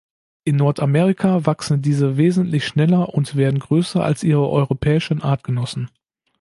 In 0.45 0.55
Nordamerika 0.55 1.45
wachsen 1.45 1.83
diese 1.83 2.17
wesentlich 2.17 2.65
schneller 2.65 3.13
und 3.13 3.35
werden 3.35 3.59
größer 3.59 4.03
als 4.03 4.23
ihre 4.23 4.49
europäischen 4.49 5.21
Artgenossen. 5.21 5.91